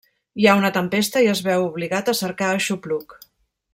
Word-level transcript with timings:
Hi 0.43 0.47
ha 0.47 0.53
una 0.61 0.71
tempesta 0.77 1.21
i 1.25 1.29
es 1.33 1.41
veu 1.49 1.65
obligat 1.67 2.09
a 2.09 2.17
cercar 2.21 2.49
aixopluc. 2.55 3.19